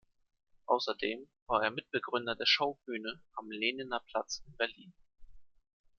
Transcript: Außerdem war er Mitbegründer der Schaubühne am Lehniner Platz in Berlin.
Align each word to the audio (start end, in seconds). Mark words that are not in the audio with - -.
Außerdem 0.65 1.27
war 1.45 1.61
er 1.63 1.69
Mitbegründer 1.69 2.33
der 2.35 2.47
Schaubühne 2.47 3.21
am 3.33 3.51
Lehniner 3.51 3.99
Platz 4.07 4.41
in 4.47 4.53
Berlin. 4.57 4.93